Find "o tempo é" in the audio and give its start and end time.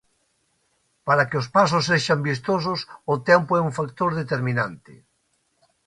3.13-3.61